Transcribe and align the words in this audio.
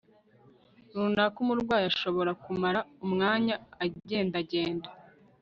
runaka 0.93 1.37
Umurwayi 1.43 1.85
ashobora 1.91 2.31
kumara 2.43 2.79
umwanya 3.05 3.55
agendagenda 3.83 4.89